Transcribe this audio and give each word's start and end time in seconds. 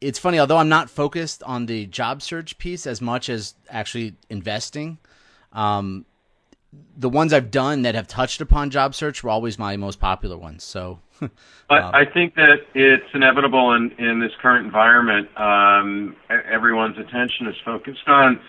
it's 0.00 0.18
funny, 0.18 0.38
although 0.38 0.56
I'm 0.56 0.68
not 0.68 0.88
focused 0.88 1.42
on 1.42 1.66
the 1.66 1.86
job 1.86 2.22
search 2.22 2.58
piece 2.58 2.86
as 2.86 3.00
much 3.00 3.28
as 3.28 3.54
actually 3.68 4.14
investing. 4.28 4.98
Um, 5.52 6.06
the 6.96 7.08
ones 7.08 7.32
I've 7.32 7.50
done 7.50 7.82
that 7.82 7.94
have 7.94 8.06
touched 8.06 8.40
upon 8.40 8.70
job 8.70 8.94
search 8.94 9.24
were 9.24 9.30
always 9.30 9.58
my 9.58 9.76
most 9.76 9.98
popular 9.98 10.36
ones. 10.36 10.62
So, 10.62 11.00
um, 11.20 11.30
I, 11.68 12.00
I 12.00 12.04
think 12.04 12.34
that 12.36 12.66
it's 12.74 13.06
inevitable 13.12 13.74
in 13.74 13.90
in 13.98 14.20
this 14.20 14.32
current 14.40 14.64
environment. 14.64 15.28
Um, 15.38 16.16
everyone's 16.30 16.96
attention 16.98 17.48
is 17.48 17.56
focused 17.64 18.06
on 18.06 18.40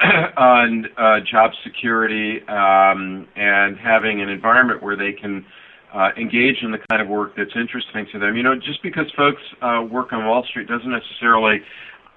on 0.36 0.86
uh, 0.96 1.20
job 1.20 1.52
security 1.64 2.42
um, 2.48 3.26
and 3.36 3.78
having 3.78 4.20
an 4.20 4.28
environment 4.28 4.82
where 4.82 4.96
they 4.96 5.12
can 5.12 5.46
uh, 5.94 6.10
engage 6.16 6.62
in 6.62 6.70
the 6.70 6.78
kind 6.90 7.00
of 7.00 7.08
work 7.08 7.34
that's 7.36 7.56
interesting 7.56 8.06
to 8.12 8.18
them. 8.18 8.36
You 8.36 8.42
know, 8.42 8.54
just 8.54 8.82
because 8.82 9.06
folks 9.16 9.42
uh, 9.62 9.82
work 9.90 10.12
on 10.12 10.26
Wall 10.26 10.44
Street 10.44 10.68
doesn't 10.68 10.90
necessarily 10.90 11.60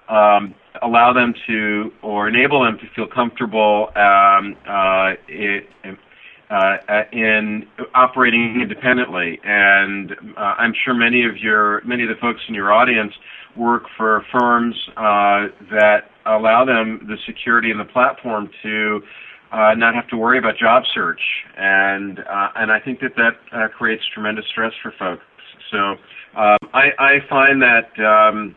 um, 0.08 0.54
allow 0.82 1.12
them 1.12 1.34
to 1.46 1.92
or 2.02 2.28
enable 2.28 2.64
them 2.64 2.78
to 2.78 2.86
feel 2.94 3.06
comfortable 3.06 3.88
um, 3.96 4.56
uh, 4.68 5.14
it, 5.28 5.68
uh, 6.50 7.04
in 7.12 7.66
operating 7.94 8.60
independently. 8.60 9.40
And 9.42 10.12
uh, 10.36 10.40
I'm 10.58 10.74
sure 10.84 10.94
many 10.94 11.24
of 11.24 11.38
your 11.38 11.82
many 11.84 12.02
of 12.02 12.10
the 12.10 12.16
folks 12.20 12.40
in 12.48 12.54
your 12.54 12.72
audience 12.72 13.14
work 13.56 13.84
for 13.96 14.24
firms 14.32 14.74
uh, 14.96 15.48
that 15.70 16.10
allow 16.26 16.64
them 16.64 17.06
the 17.08 17.16
security 17.26 17.70
and 17.70 17.80
the 17.80 17.84
platform 17.84 18.50
to 18.62 19.02
uh, 19.52 19.74
not 19.74 19.94
have 19.94 20.08
to 20.08 20.16
worry 20.16 20.38
about 20.38 20.56
job 20.56 20.82
search, 20.94 21.20
and 21.56 22.18
uh, 22.20 22.48
and 22.56 22.72
I 22.72 22.80
think 22.80 23.00
that 23.00 23.12
that 23.16 23.36
uh, 23.52 23.68
creates 23.68 24.02
tremendous 24.14 24.46
stress 24.50 24.72
for 24.82 24.92
folks. 24.98 25.22
So 25.70 25.78
um, 26.40 26.58
I, 26.72 26.88
I 26.98 27.18
find 27.28 27.60
that 27.60 27.92
um, 28.02 28.54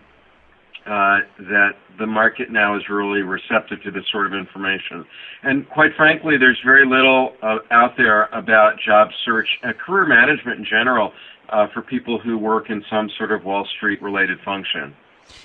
uh, 0.85 1.19
that 1.49 1.71
the 1.99 2.07
market 2.07 2.49
now 2.49 2.77
is 2.77 2.83
really 2.89 3.21
receptive 3.21 3.83
to 3.83 3.91
this 3.91 4.03
sort 4.11 4.25
of 4.25 4.33
information, 4.33 5.05
and 5.43 5.67
quite 5.69 5.91
frankly, 5.97 6.35
there's 6.39 6.59
very 6.63 6.85
little 6.87 7.33
uh, 7.43 7.57
out 7.71 7.91
there 7.97 8.27
about 8.27 8.75
job 8.85 9.09
search 9.25 9.47
and 9.63 9.77
career 9.77 10.05
management 10.05 10.59
in 10.59 10.65
general 10.65 11.11
uh, 11.49 11.67
for 11.73 11.81
people 11.81 12.19
who 12.23 12.37
work 12.37 12.69
in 12.69 12.83
some 12.89 13.09
sort 13.17 13.33
of 13.33 13.43
Wall 13.43 13.67
Street 13.77 14.01
related 14.01 14.37
function. 14.45 14.95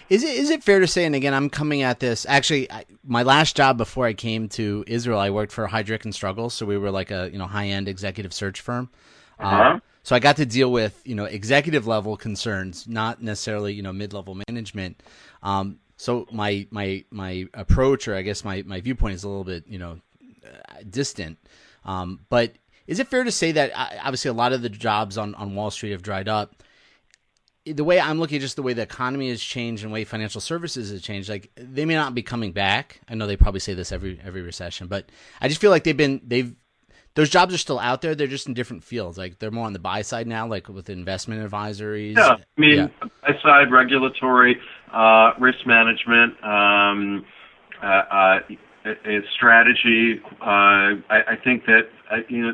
Is 0.09 0.23
it 0.25 0.37
is 0.37 0.51
it 0.51 0.63
fair 0.63 0.81
to 0.81 0.87
say? 0.87 1.05
And 1.05 1.15
again, 1.15 1.35
I'm 1.35 1.51
coming 1.51 1.83
at 1.83 2.01
this. 2.01 2.27
Actually, 2.29 2.71
I, 2.71 2.85
my 3.05 3.23
last 3.23 3.57
job 3.57 3.77
before 3.77 4.07
I 4.07 4.13
came 4.13 4.49
to 4.51 4.85
Israel, 4.87 5.19
I 5.19 5.31
worked 5.31 5.53
for 5.53 5.69
Heidrick 5.69 6.05
and 6.05 6.15
Struggles, 6.15 6.55
so 6.55 6.67
we 6.67 6.79
were 6.79 6.91
like 6.91 7.11
a 7.11 7.31
you 7.33 7.39
know 7.39 7.47
high 7.47 7.69
end 7.69 7.89
executive 7.89 8.33
search 8.33 8.61
firm. 8.61 8.91
Uh-huh. 9.39 9.63
Um, 9.63 9.83
so 10.03 10.17
I 10.17 10.19
got 10.19 10.37
to 10.37 10.47
deal 10.47 10.73
with 10.73 11.01
you 11.05 11.15
know 11.15 11.25
executive 11.25 11.87
level 11.87 12.17
concerns, 12.17 12.89
not 12.89 13.23
necessarily 13.23 13.75
you 13.75 13.83
know 13.83 13.93
mid 13.93 14.13
level 14.13 14.37
management. 14.49 15.03
Um, 15.43 15.79
so 15.97 16.27
my 16.33 16.67
my 16.71 17.05
my 17.11 17.47
approach, 17.55 18.09
or 18.09 18.15
I 18.15 18.23
guess 18.23 18.45
my 18.45 18.63
my 18.63 18.81
viewpoint, 18.81 19.15
is 19.15 19.25
a 19.25 19.29
little 19.29 19.45
bit 19.45 19.67
you 19.69 19.79
know 19.79 20.01
uh, 20.45 20.83
distant. 20.89 21.39
Um, 21.85 22.21
but 22.29 22.55
is 22.87 22.99
it 22.99 23.09
fair 23.09 23.25
to 23.25 23.31
say 23.31 23.53
that 23.53 23.71
uh, 23.75 23.89
obviously 24.03 24.31
a 24.31 24.35
lot 24.35 24.53
of 24.53 24.63
the 24.63 24.69
jobs 24.69 25.19
on 25.19 25.35
on 25.35 25.55
Wall 25.55 25.71
Street 25.71 25.93
have 25.93 26.03
dried 26.03 26.29
up? 26.29 26.63
The 27.67 27.85
way 27.85 28.01
I'm 28.01 28.19
looking 28.19 28.37
at 28.37 28.41
just 28.41 28.57
the 28.57 28.63
way 28.63 28.73
the 28.73 28.83
economy 28.83 29.29
has 29.29 29.43
changed 29.43 29.83
and 29.83 29.93
the 29.93 29.95
way 29.95 30.05
financial 30.05 30.41
services 30.41 30.91
has 30.91 31.03
changed, 31.03 31.29
like 31.29 31.51
they 31.57 31.85
may 31.85 31.95
not 31.95 32.15
be 32.15 32.23
coming 32.23 32.53
back. 32.53 33.01
I 33.09 33.15
know 33.15 33.27
they 33.27 33.37
probably 33.37 33.61
say 33.61 33.75
this 33.75 33.93
every 33.93 34.21
every 34.25 34.43
recession, 34.43 34.87
but 34.87 35.11
I 35.41 35.49
just 35.49 35.61
feel 35.61 35.71
like 35.71 35.85
they've 35.85 35.97
been 35.97 36.21
they've 36.25 36.55
those 37.15 37.29
jobs 37.29 37.53
are 37.53 37.59
still 37.59 37.79
out 37.79 38.03
there. 38.03 38.15
They're 38.15 38.27
just 38.27 38.47
in 38.47 38.55
different 38.55 38.85
fields. 38.85 39.19
Like 39.19 39.39
they're 39.39 39.51
more 39.51 39.67
on 39.67 39.73
the 39.73 39.79
buy 39.79 40.03
side 40.03 40.27
now, 40.27 40.47
like 40.47 40.69
with 40.69 40.89
investment 40.89 41.49
advisories. 41.49 42.17
Yeah, 42.17 42.37
I 42.37 42.61
mean, 42.61 42.77
yeah. 42.77 43.09
buy 43.23 43.33
side 43.43 43.71
regulatory, 43.71 44.57
uh, 44.93 45.33
risk 45.39 45.59
management, 45.67 46.43
um, 46.43 47.27
uh, 47.83 47.87
uh, 47.87 48.39
strategy. 49.37 50.21
Uh, 50.41 50.97
I, 51.11 51.33
I 51.33 51.37
think 51.43 51.67
that 51.67 51.91
uh, 52.11 52.17
you 52.29 52.47
know 52.47 52.53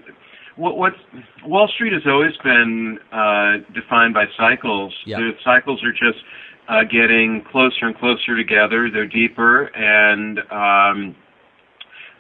what, 0.57 0.77
what's 0.77 0.97
Wall 1.45 1.69
Street 1.75 1.93
has 1.93 2.03
always 2.07 2.37
been 2.43 2.99
uh, 3.13 3.59
defined 3.75 4.15
by 4.15 4.25
cycles. 4.37 4.95
Yep. 5.07 5.19
The 5.19 5.31
cycles 5.45 5.83
are 5.85 5.93
just 5.93 6.25
uh, 6.69 6.83
getting 6.85 7.45
closer 7.51 7.87
and 7.87 7.97
closer 7.97 8.37
together. 8.37 8.91
They're 8.93 9.07
deeper, 9.07 9.67
and 9.75 10.39
um, 10.51 11.17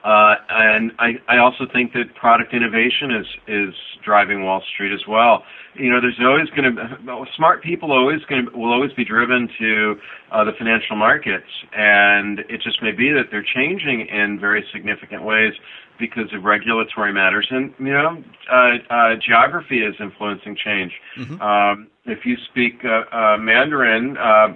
uh, 0.06 0.36
and 0.48 0.92
I, 1.00 1.18
I 1.28 1.38
also 1.38 1.66
think 1.72 1.92
that 1.94 2.14
product 2.14 2.54
innovation 2.54 3.10
is 3.10 3.26
is 3.48 3.74
driving 4.04 4.44
Wall 4.44 4.62
Street 4.72 4.92
as 4.94 5.04
well. 5.08 5.42
You 5.74 5.90
know, 5.90 6.00
there's 6.00 6.20
always 6.20 6.48
going 6.50 6.76
to 6.76 7.24
smart 7.34 7.62
people 7.64 7.90
always 7.90 8.20
going 8.28 8.46
will 8.54 8.72
always 8.72 8.92
be 8.92 9.04
driven 9.04 9.48
to 9.58 9.96
uh, 10.30 10.44
the 10.44 10.52
financial 10.56 10.94
markets, 10.94 11.50
and 11.76 12.38
it 12.48 12.62
just 12.62 12.80
may 12.82 12.92
be 12.92 13.10
that 13.10 13.32
they're 13.32 13.44
changing 13.54 14.06
in 14.06 14.38
very 14.38 14.64
significant 14.72 15.24
ways 15.24 15.54
because 15.98 16.32
of 16.32 16.44
regulatory 16.44 17.12
matters. 17.12 17.48
And 17.50 17.74
you 17.80 17.92
know, 17.92 18.22
uh, 18.48 18.94
uh, 18.94 19.16
geography 19.16 19.82
is 19.82 19.96
influencing 19.98 20.56
change. 20.64 20.92
Mm-hmm. 21.18 21.42
Um, 21.42 21.88
if 22.04 22.24
you 22.24 22.36
speak 22.48 22.84
uh, 22.84 23.12
uh, 23.12 23.38
Mandarin, 23.38 24.16
uh, 24.16 24.54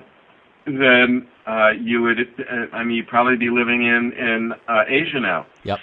then 0.67 1.27
uh, 1.47 1.71
you 1.71 2.03
would, 2.03 2.21
uh, 2.21 2.67
I 2.73 2.85
mean, 2.85 2.97
you'd 2.97 3.09
probably 3.09 3.37
be 3.37 3.51
living 3.51 3.83
in 3.83 4.13
in 4.13 4.53
uh, 4.69 4.85
Asia 4.87 5.21
now. 5.21 5.47
Yep. 5.65 5.79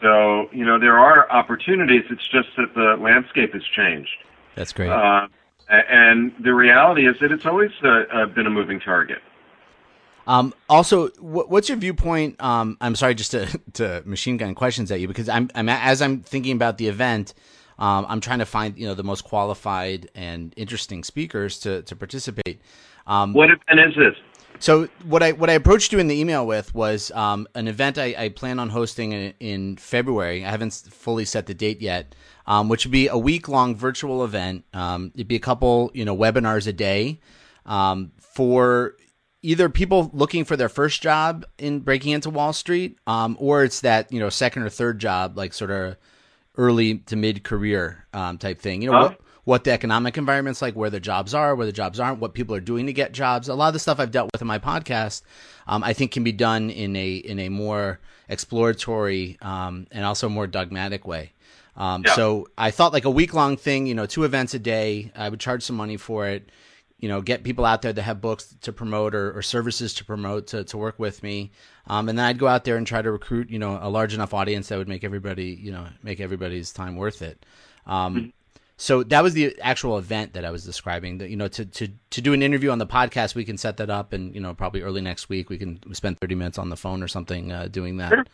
So 0.00 0.48
you 0.52 0.64
know 0.64 0.78
there 0.78 0.98
are 0.98 1.30
opportunities. 1.30 2.02
It's 2.10 2.26
just 2.28 2.48
that 2.56 2.74
the 2.74 2.96
landscape 3.00 3.52
has 3.52 3.62
changed. 3.64 4.10
That's 4.54 4.72
great. 4.72 4.90
Uh, 4.90 5.28
and 5.68 6.32
the 6.40 6.52
reality 6.54 7.08
is 7.08 7.16
that 7.20 7.32
it's 7.32 7.46
always 7.46 7.70
uh, 7.82 8.02
uh, 8.12 8.26
been 8.26 8.46
a 8.46 8.50
moving 8.50 8.80
target. 8.80 9.18
Um, 10.26 10.54
also, 10.68 11.08
what's 11.18 11.68
your 11.68 11.78
viewpoint? 11.78 12.40
Um, 12.42 12.76
I'm 12.80 12.94
sorry, 12.94 13.14
just 13.14 13.32
to, 13.32 13.46
to 13.74 14.02
machine 14.04 14.36
gun 14.36 14.54
questions 14.54 14.90
at 14.90 15.00
you 15.00 15.08
because 15.08 15.28
I'm, 15.28 15.50
I'm 15.54 15.68
as 15.68 16.02
I'm 16.02 16.20
thinking 16.20 16.54
about 16.54 16.78
the 16.78 16.88
event, 16.88 17.34
um, 17.78 18.06
I'm 18.08 18.20
trying 18.20 18.40
to 18.40 18.46
find 18.46 18.78
you 18.78 18.86
know 18.86 18.94
the 18.94 19.04
most 19.04 19.24
qualified 19.24 20.10
and 20.14 20.52
interesting 20.56 21.04
speakers 21.04 21.58
to 21.60 21.82
to 21.82 21.96
participate. 21.96 22.60
Um, 23.06 23.32
what 23.32 23.50
event 23.50 23.88
is 23.88 23.94
this? 23.96 24.14
So 24.58 24.88
what 25.04 25.22
I 25.22 25.32
what 25.32 25.50
I 25.50 25.54
approached 25.54 25.92
you 25.92 25.98
in 25.98 26.06
the 26.06 26.20
email 26.20 26.46
with 26.46 26.74
was 26.74 27.10
um, 27.12 27.48
an 27.54 27.66
event 27.66 27.98
I, 27.98 28.14
I, 28.16 28.28
plan 28.28 28.60
on 28.60 28.68
hosting 28.68 29.10
in, 29.12 29.34
in, 29.40 29.76
February. 29.76 30.44
I 30.44 30.50
haven't 30.50 30.72
fully 30.72 31.24
set 31.24 31.46
the 31.46 31.54
date 31.54 31.80
yet, 31.80 32.14
um, 32.46 32.68
which 32.68 32.84
would 32.84 32.92
be 32.92 33.08
a 33.08 33.18
week 33.18 33.48
long 33.48 33.74
virtual 33.74 34.24
event. 34.24 34.64
Um, 34.72 35.10
it'd 35.14 35.26
be 35.26 35.34
a 35.34 35.40
couple 35.40 35.90
you 35.94 36.04
know 36.04 36.16
webinars 36.16 36.68
a 36.68 36.72
day 36.72 37.18
um, 37.66 38.12
for 38.20 38.94
either 39.42 39.68
people 39.68 40.10
looking 40.12 40.44
for 40.44 40.56
their 40.56 40.68
first 40.68 41.02
job 41.02 41.44
in 41.58 41.80
breaking 41.80 42.12
into 42.12 42.30
Wall 42.30 42.52
Street, 42.52 42.98
um, 43.08 43.36
or 43.40 43.64
it's 43.64 43.80
that 43.80 44.12
you 44.12 44.20
know 44.20 44.28
second 44.28 44.62
or 44.62 44.68
third 44.68 45.00
job, 45.00 45.36
like 45.36 45.52
sort 45.52 45.72
of 45.72 45.96
early 46.56 46.98
to 46.98 47.16
mid 47.16 47.44
career 47.44 48.06
um, 48.12 48.38
type 48.38 48.60
thing. 48.60 48.82
You 48.82 48.90
know, 48.90 48.98
what, 48.98 49.20
what 49.44 49.64
the 49.64 49.72
economic 49.72 50.16
environment's 50.16 50.62
like, 50.62 50.74
where 50.74 50.90
the 50.90 51.00
jobs 51.00 51.34
are, 51.34 51.54
where 51.54 51.66
the 51.66 51.72
jobs 51.72 51.98
aren't, 51.98 52.20
what 52.20 52.34
people 52.34 52.54
are 52.54 52.60
doing 52.60 52.86
to 52.86 52.92
get 52.92 53.12
jobs. 53.12 53.48
A 53.48 53.54
lot 53.54 53.68
of 53.68 53.72
the 53.74 53.80
stuff 53.80 53.98
I've 53.98 54.10
dealt 54.10 54.30
with 54.32 54.40
in 54.40 54.46
my 54.46 54.58
podcast, 54.58 55.22
um, 55.66 55.82
I 55.82 55.92
think, 55.92 56.12
can 56.12 56.24
be 56.24 56.32
done 56.32 56.70
in 56.70 56.94
a 56.96 57.14
in 57.14 57.38
a 57.38 57.48
more 57.48 58.00
exploratory 58.28 59.38
um, 59.42 59.86
and 59.90 60.04
also 60.04 60.28
more 60.28 60.46
dogmatic 60.46 61.06
way. 61.06 61.32
Um, 61.76 62.02
yeah. 62.06 62.14
So 62.14 62.48
I 62.56 62.70
thought 62.70 62.92
like 62.92 63.04
a 63.04 63.10
week 63.10 63.34
long 63.34 63.56
thing, 63.56 63.86
you 63.86 63.94
know, 63.94 64.06
two 64.06 64.24
events 64.24 64.54
a 64.54 64.58
day. 64.58 65.10
I 65.16 65.28
would 65.28 65.40
charge 65.40 65.62
some 65.62 65.76
money 65.76 65.96
for 65.96 66.28
it. 66.28 66.50
You 67.02 67.08
know, 67.08 67.20
get 67.20 67.42
people 67.42 67.66
out 67.66 67.82
there 67.82 67.92
that 67.92 68.02
have 68.02 68.22
books 68.22 68.54
to 68.62 68.72
promote 68.72 69.14
or, 69.14 69.36
or 69.36 69.42
services 69.42 69.92
to 69.94 70.04
promote 70.04 70.46
to, 70.46 70.64
to 70.64 70.78
work 70.78 70.98
with 70.98 71.22
me, 71.22 71.50
um, 71.88 72.08
and 72.08 72.18
then 72.18 72.24
I'd 72.24 72.38
go 72.38 72.48
out 72.48 72.64
there 72.64 72.76
and 72.76 72.86
try 72.86 73.02
to 73.02 73.12
recruit, 73.12 73.50
you 73.50 73.58
know, 73.58 73.78
a 73.82 73.90
large 73.90 74.14
enough 74.14 74.32
audience 74.32 74.68
that 74.68 74.78
would 74.78 74.88
make 74.88 75.04
everybody, 75.04 75.58
you 75.60 75.72
know, 75.72 75.84
make 76.02 76.20
everybody's 76.20 76.72
time 76.72 76.96
worth 76.96 77.20
it. 77.20 77.44
Um, 77.86 78.14
mm-hmm. 78.16 78.28
So 78.76 79.02
that 79.04 79.22
was 79.22 79.34
the 79.34 79.54
actual 79.60 79.98
event 79.98 80.32
that 80.32 80.44
I 80.44 80.50
was 80.50 80.64
describing. 80.64 81.18
That 81.18 81.30
you 81.30 81.36
know, 81.36 81.48
to 81.48 81.64
to 81.64 81.88
to 82.10 82.20
do 82.20 82.32
an 82.32 82.42
interview 82.42 82.70
on 82.70 82.78
the 82.78 82.86
podcast, 82.86 83.34
we 83.34 83.44
can 83.44 83.58
set 83.58 83.76
that 83.76 83.90
up, 83.90 84.12
and 84.12 84.34
you 84.34 84.40
know, 84.40 84.54
probably 84.54 84.82
early 84.82 85.00
next 85.00 85.28
week 85.28 85.50
we 85.50 85.58
can 85.58 85.78
spend 85.94 86.18
thirty 86.18 86.34
minutes 86.34 86.58
on 86.58 86.68
the 86.68 86.76
phone 86.76 87.02
or 87.02 87.08
something 87.08 87.52
uh, 87.52 87.68
doing 87.68 87.98
that. 87.98 88.10
Sure. 88.10 88.24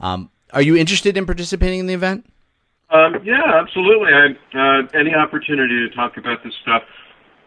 Um, 0.00 0.30
are 0.52 0.62
you 0.62 0.76
interested 0.76 1.16
in 1.16 1.26
participating 1.26 1.80
in 1.80 1.86
the 1.86 1.94
event? 1.94 2.26
Um, 2.90 3.20
yeah, 3.24 3.60
absolutely. 3.60 4.12
I, 4.12 4.58
uh, 4.58 4.88
any 4.94 5.14
opportunity 5.14 5.88
to 5.88 5.94
talk 5.94 6.16
about 6.16 6.44
this 6.44 6.54
stuff 6.62 6.82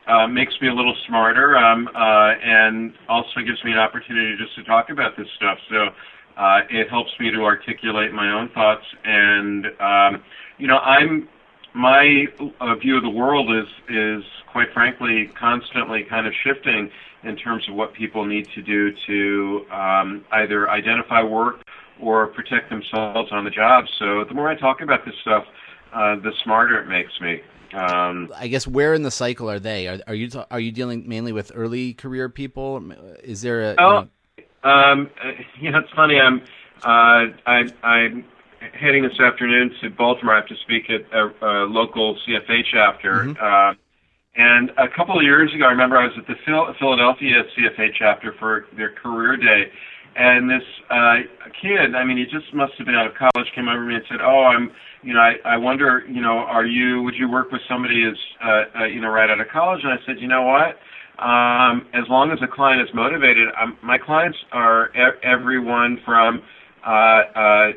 uh, 0.10 0.28
makes 0.28 0.54
me 0.62 0.68
a 0.68 0.74
little 0.74 0.96
smarter, 1.08 1.58
um, 1.58 1.88
uh, 1.94 2.34
and 2.44 2.94
also 3.08 3.42
gives 3.46 3.64
me 3.64 3.72
an 3.72 3.78
opportunity 3.78 4.36
just 4.38 4.56
to 4.56 4.64
talk 4.64 4.90
about 4.90 5.16
this 5.16 5.28
stuff. 5.38 5.58
So 5.70 5.90
uh, 6.38 6.62
it 6.70 6.90
helps 6.90 7.12
me 7.20 7.32
to 7.32 7.44
articulate 7.44 8.12
my 8.14 8.32
own 8.32 8.50
thoughts, 8.50 8.86
and 9.04 9.66
um, 9.80 10.24
you 10.58 10.68
know, 10.68 10.78
I'm 10.78 11.30
my 11.74 12.26
uh, 12.60 12.76
view 12.76 12.98
of 12.98 13.04
the 13.04 13.10
world 13.10 13.50
is 13.56 13.68
is 13.90 14.24
quite 14.52 14.68
frankly 14.74 15.30
constantly 15.40 16.04
kind 16.04 16.26
of 16.26 16.34
shifting 16.44 16.90
in 17.24 17.36
terms 17.36 17.68
of 17.70 17.76
what 17.76 17.94
people 17.94 18.26
need 18.26 18.48
to 18.56 18.62
do 18.62 18.92
to 19.06 19.66
um, 19.72 20.26
either 20.32 20.70
identify 20.70 21.22
work 21.22 21.62
or 22.02 22.28
protect 22.28 22.70
themselves 22.70 23.30
on 23.32 23.44
the 23.44 23.52
job. 23.52 23.86
So 24.00 24.24
the 24.24 24.34
more 24.34 24.50
I 24.50 24.56
talk 24.56 24.82
about 24.82 25.06
this 25.06 25.16
stuff, 25.22 25.44
uh, 25.94 26.16
the 26.16 26.32
smarter 26.44 26.82
it 26.82 26.88
makes 26.88 27.12
me. 27.20 27.42
Um, 27.74 28.34
I 28.36 28.48
guess 28.48 28.66
where 28.66 28.94
in 28.94 29.04
the 29.04 29.12
cycle 29.12 29.50
are 29.50 29.60
they? 29.60 29.88
Are, 29.88 30.00
are 30.08 30.16
you 30.16 30.30
are 30.50 30.60
you 30.60 30.72
dealing 30.72 31.08
mainly 31.08 31.32
with 31.32 31.52
early 31.54 31.94
career 31.94 32.30
people? 32.30 32.92
Is 33.24 33.42
there 33.42 33.62
a? 33.62 33.76
Oh, 33.78 34.08
you 34.38 34.44
know, 34.64 34.70
um, 34.70 35.10
you 35.60 35.72
know, 35.72 35.80
it's 35.80 35.92
funny. 35.96 36.20
I'm 36.20 36.42
uh, 36.84 37.34
I, 37.46 37.64
I'm 37.84 38.26
heading 38.74 39.04
this 39.04 39.20
afternoon 39.20 39.72
to 39.82 39.90
Baltimore. 39.90 40.34
I 40.34 40.40
have 40.40 40.48
to 40.48 40.56
speak 40.64 40.90
at 40.90 41.02
a, 41.14 41.32
a 41.42 41.52
local 41.66 42.18
CFA 42.28 42.62
chapter. 42.72 43.26
Mm-hmm. 43.26 43.44
Uh, 43.44 43.74
and 44.36 44.70
a 44.78 44.88
couple 44.88 45.18
of 45.18 45.24
years 45.24 45.54
ago, 45.54 45.66
I 45.66 45.72
remember 45.72 45.98
I 45.98 46.06
was 46.06 46.14
at 46.18 46.28
the 46.28 46.36
Phil- 46.46 46.74
Philadelphia 46.80 47.44
CFA 47.58 47.90
chapter 47.98 48.34
for 48.40 48.68
their 48.78 48.92
career 48.92 49.36
day, 49.38 49.72
and 50.16 50.50
this 50.50 50.64
uh, 50.90 51.16
kid, 51.62 51.96
I 51.96 52.04
mean, 52.04 52.18
he 52.18 52.26
just 52.26 52.54
must 52.54 52.74
have 52.78 52.86
been 52.86 52.96
out 52.96 53.08
of 53.08 53.14
college, 53.14 53.48
came 53.56 53.68
over 53.68 53.82
to 53.82 53.88
me 53.88 53.96
and 53.96 54.04
said, 54.10 54.20
"Oh, 54.22 54.44
I'm, 54.44 54.72
you 55.04 55.14
know, 55.14 55.20
I, 55.20 55.36
I 55.46 55.58
wonder, 55.58 56.04
you 56.10 56.22
know, 56.22 56.40
are 56.40 56.66
you, 56.66 57.02
would 57.04 57.16
you 57.16 57.30
work 57.30 57.52
with 57.52 57.62
somebody 57.70 58.04
who's, 58.04 58.20
uh, 58.44 58.82
uh, 58.82 58.86
you 58.86 59.02
know, 59.02 59.10
right 59.10 59.30
out 59.30 59.40
of 59.40 59.48
college?" 59.52 59.82
And 59.84 59.94
I 59.94 59.98
said, 60.06 60.20
"You 60.20 60.28
know 60.28 60.44
what? 60.44 60.78
Um, 61.24 61.88
as 61.94 62.08
long 62.10 62.32
as 62.32 62.40
the 62.40 62.48
client 62.48 62.82
is 62.82 62.88
motivated, 62.94 63.50
my 63.84 63.98
clients 63.98 64.38
are 64.52 64.90
e- 64.96 65.20
everyone 65.24 66.00
from." 66.06 66.42
Uh, 66.86 67.22
uh, 67.36 67.72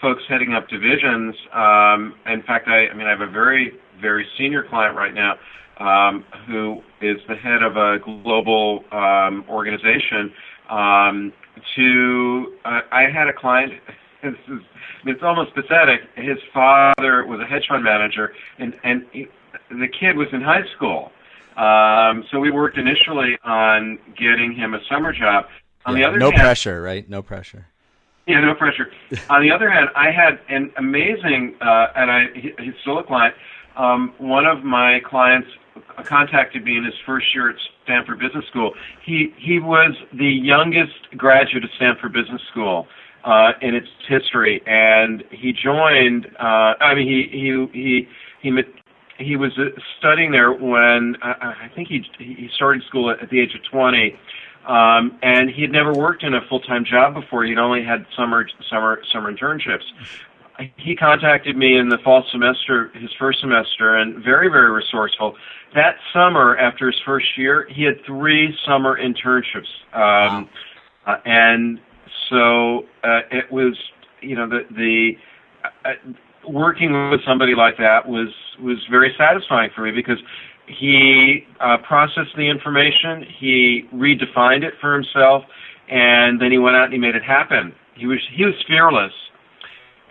folks 0.00 0.22
heading 0.28 0.54
up 0.54 0.68
divisions. 0.68 1.34
Um, 1.52 2.14
in 2.26 2.42
fact, 2.46 2.68
I, 2.68 2.86
I 2.88 2.94
mean, 2.94 3.06
I 3.06 3.10
have 3.10 3.20
a 3.20 3.30
very, 3.30 3.72
very 4.00 4.24
senior 4.38 4.64
client 4.70 4.96
right 4.96 5.12
now 5.12 5.34
um, 5.78 6.24
who 6.46 6.82
is 7.00 7.18
the 7.28 7.34
head 7.34 7.62
of 7.62 7.76
a 7.76 7.98
global 7.98 8.84
um, 8.92 9.44
organization. 9.48 10.32
Um, 10.70 11.32
to 11.76 12.56
uh, 12.64 12.80
I 12.90 13.02
had 13.02 13.28
a 13.28 13.32
client. 13.32 13.72
This 14.22 14.32
is, 14.48 14.62
it's 15.04 15.22
almost 15.22 15.54
pathetic. 15.54 16.00
His 16.14 16.38
father 16.54 17.26
was 17.26 17.40
a 17.40 17.44
hedge 17.44 17.64
fund 17.68 17.84
manager, 17.84 18.32
and 18.58 18.72
and 18.82 19.04
he, 19.12 19.26
the 19.68 19.86
kid 19.86 20.16
was 20.16 20.28
in 20.32 20.40
high 20.40 20.64
school. 20.74 21.12
Um, 21.58 22.24
so 22.30 22.40
we 22.40 22.50
worked 22.50 22.78
initially 22.78 23.36
on 23.44 23.98
getting 24.16 24.54
him 24.54 24.72
a 24.72 24.78
summer 24.90 25.12
job. 25.12 25.44
On 25.84 25.94
yeah, 25.94 26.04
the 26.04 26.08
other 26.08 26.18
no 26.18 26.30
hand, 26.30 26.40
pressure, 26.40 26.80
right? 26.80 27.06
No 27.06 27.20
pressure. 27.20 27.66
Yeah, 28.26 28.40
no 28.40 28.54
pressure. 28.54 28.90
On 29.28 29.42
the 29.42 29.50
other 29.50 29.70
hand, 29.70 29.90
I 29.94 30.10
had 30.10 30.40
an 30.48 30.72
amazing, 30.78 31.56
uh, 31.60 31.88
and 31.94 32.10
I 32.10 32.24
he, 32.34 32.52
he's 32.58 32.74
still 32.80 32.98
a 32.98 33.04
client. 33.04 33.34
Um, 33.76 34.14
one 34.18 34.46
of 34.46 34.64
my 34.64 35.00
clients 35.04 35.48
contacted 36.04 36.64
me 36.64 36.76
in 36.76 36.84
his 36.84 36.94
first 37.06 37.26
year 37.34 37.50
at 37.50 37.56
Stanford 37.84 38.18
Business 38.18 38.44
School. 38.46 38.72
He 39.04 39.34
he 39.36 39.58
was 39.58 39.94
the 40.12 40.30
youngest 40.30 41.16
graduate 41.16 41.64
of 41.64 41.70
Stanford 41.76 42.12
Business 42.12 42.42
School 42.50 42.86
uh, 43.24 43.52
in 43.60 43.74
its 43.74 43.88
history, 44.08 44.62
and 44.66 45.24
he 45.30 45.52
joined. 45.52 46.26
Uh, 46.38 46.74
I 46.80 46.94
mean, 46.94 47.08
he 47.08 47.28
he 47.30 47.66
he 47.72 48.08
he. 48.50 48.62
He 49.16 49.36
was 49.36 49.52
uh, 49.56 49.66
studying 49.96 50.32
there 50.32 50.52
when 50.52 51.14
uh, 51.22 51.34
I 51.40 51.70
think 51.76 51.86
he 51.86 52.04
he 52.18 52.48
started 52.56 52.82
school 52.88 53.10
at, 53.10 53.22
at 53.22 53.30
the 53.30 53.38
age 53.38 53.54
of 53.54 53.62
20, 53.70 54.18
um, 54.66 55.16
and 55.22 55.48
he 55.48 55.62
had 55.62 55.70
never 55.70 55.92
worked 55.92 56.24
in 56.24 56.34
a 56.34 56.40
full 56.48 56.58
time 56.58 56.84
job 56.84 57.14
before. 57.14 57.44
He'd 57.44 57.56
only 57.56 57.84
had 57.84 58.06
summer 58.16 58.44
summer 58.68 59.00
summer 59.12 59.32
internships 59.32 59.84
he 60.76 60.94
contacted 60.94 61.56
me 61.56 61.76
in 61.78 61.88
the 61.88 61.98
fall 62.04 62.24
semester, 62.30 62.90
his 62.94 63.10
first 63.18 63.40
semester, 63.40 63.96
and 63.96 64.22
very, 64.22 64.48
very 64.48 64.70
resourceful. 64.70 65.34
That 65.74 65.96
summer, 66.12 66.56
after 66.56 66.86
his 66.86 67.00
first 67.04 67.26
year, 67.36 67.66
he 67.70 67.82
had 67.82 67.94
three 68.06 68.56
summer 68.66 68.98
internships. 68.98 69.70
Um, 69.92 70.00
wow. 70.02 70.48
uh, 71.06 71.16
and 71.24 71.80
so 72.30 72.80
uh, 73.02 73.20
it 73.32 73.50
was, 73.50 73.76
you 74.20 74.36
know, 74.36 74.48
the, 74.48 74.60
the 74.70 75.12
uh, 75.84 75.90
working 76.48 77.10
with 77.10 77.20
somebody 77.26 77.54
like 77.54 77.76
that 77.78 78.06
was 78.06 78.28
was 78.60 78.78
very 78.90 79.12
satisfying 79.18 79.70
for 79.74 79.82
me 79.82 79.90
because 79.90 80.18
he 80.66 81.46
uh, 81.60 81.76
processed 81.78 82.36
the 82.36 82.48
information, 82.48 83.24
he 83.38 83.82
redefined 83.92 84.62
it 84.62 84.74
for 84.80 84.94
himself, 84.94 85.42
and 85.90 86.40
then 86.40 86.52
he 86.52 86.58
went 86.58 86.76
out 86.76 86.84
and 86.84 86.92
he 86.92 86.98
made 86.98 87.16
it 87.16 87.24
happen. 87.24 87.74
He 87.96 88.06
was 88.06 88.20
he 88.34 88.44
was 88.44 88.54
fearless 88.68 89.12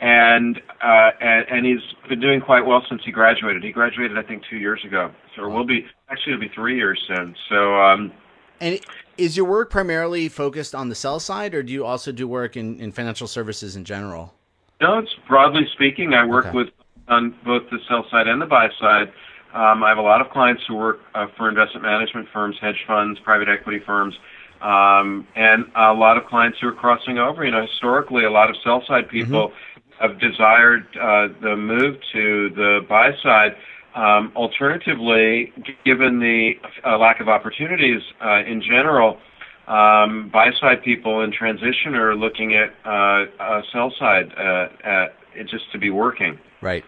and 0.03 0.61
uh, 0.83 1.11
and, 1.21 1.45
and 1.49 1.65
he's 1.65 1.79
been 2.09 2.19
doing 2.19 2.41
quite 2.41 2.65
well 2.65 2.83
since 2.89 3.01
he 3.05 3.11
graduated. 3.11 3.63
He 3.63 3.71
graduated, 3.71 4.17
I 4.17 4.21
think, 4.21 4.43
two 4.49 4.57
years 4.57 4.81
ago. 4.85 5.09
So 5.35 5.47
we'll 5.47 5.65
be 5.65 5.85
actually 6.09 6.33
it'll 6.33 6.41
be 6.41 6.51
three 6.53 6.75
years 6.75 7.01
soon. 7.07 7.35
So. 7.49 7.75
Um, 7.75 8.11
and 8.59 8.79
is 9.17 9.37
your 9.37 9.45
work 9.45 9.69
primarily 9.69 10.27
focused 10.27 10.75
on 10.75 10.89
the 10.89 10.95
sell 10.95 11.19
side, 11.19 11.55
or 11.55 11.63
do 11.63 11.71
you 11.71 11.85
also 11.85 12.11
do 12.11 12.27
work 12.27 12.57
in, 12.57 12.79
in 12.79 12.91
financial 12.91 13.27
services 13.27 13.75
in 13.75 13.85
general? 13.85 14.33
No, 14.81 14.99
it's 14.99 15.13
broadly 15.27 15.67
speaking. 15.73 16.13
I 16.13 16.25
work 16.25 16.47
okay. 16.47 16.57
with 16.57 16.67
on 17.07 17.35
both 17.45 17.63
the 17.71 17.79
sell 17.87 18.05
side 18.11 18.27
and 18.27 18.41
the 18.41 18.45
buy 18.45 18.69
side. 18.79 19.07
Um, 19.53 19.83
I 19.83 19.89
have 19.89 19.97
a 19.97 20.03
lot 20.03 20.19
of 20.19 20.31
clients 20.31 20.63
who 20.67 20.75
work 20.75 20.99
uh, 21.15 21.27
for 21.37 21.47
investment 21.47 21.83
management 21.83 22.27
firms, 22.33 22.57
hedge 22.59 22.83
funds, 22.87 23.19
private 23.23 23.47
equity 23.49 23.79
firms, 23.85 24.15
um, 24.61 25.27
and 25.35 25.65
a 25.75 25.93
lot 25.93 26.17
of 26.17 26.25
clients 26.25 26.57
who 26.59 26.67
are 26.67 26.73
crossing 26.73 27.19
over. 27.19 27.45
You 27.45 27.51
know, 27.51 27.61
historically, 27.61 28.25
a 28.25 28.31
lot 28.31 28.49
of 28.49 28.57
sell 28.63 28.83
side 28.85 29.07
people. 29.07 29.49
Mm-hmm 29.49 29.72
have 29.99 30.19
desired 30.19 30.85
uh, 30.95 31.27
the 31.41 31.55
move 31.55 31.97
to 32.13 32.49
the 32.55 32.79
buy 32.87 33.11
side. 33.21 33.55
Um, 33.95 34.31
alternatively, 34.35 35.53
given 35.85 36.19
the 36.19 36.53
uh, 36.83 36.97
lack 36.97 37.19
of 37.19 37.29
opportunities 37.29 38.01
uh, 38.25 38.39
in 38.39 38.61
general, 38.61 39.19
um, 39.67 40.29
buy 40.33 40.49
side 40.59 40.83
people 40.83 41.21
in 41.21 41.31
transition 41.31 41.95
are 41.95 42.15
looking 42.15 42.55
at 42.55 42.73
uh, 42.85 43.61
sell 43.71 43.93
side 43.99 44.33
uh, 44.37 44.67
at, 44.83 45.15
just 45.47 45.71
to 45.71 45.77
be 45.77 45.89
working. 45.89 46.39
Right. 46.61 46.83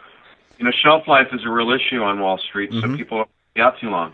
You 0.58 0.66
know, 0.66 0.72
shelf 0.84 1.04
life 1.08 1.28
is 1.32 1.42
a 1.46 1.50
real 1.50 1.72
issue 1.72 2.02
on 2.02 2.20
Wall 2.20 2.40
Street, 2.50 2.72
mm-hmm. 2.72 2.92
so 2.92 2.98
people 2.98 3.18
don't 3.20 3.30
be 3.54 3.62
out 3.62 3.76
too 3.80 3.90
long. 3.90 4.14